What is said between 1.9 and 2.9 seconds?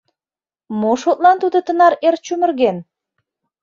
эр чумырген?